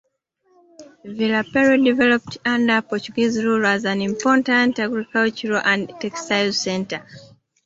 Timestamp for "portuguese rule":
2.81-3.67